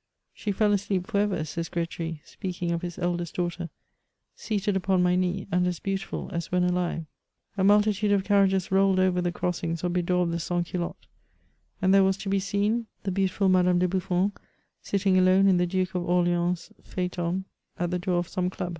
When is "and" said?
5.52-5.66, 11.82-11.92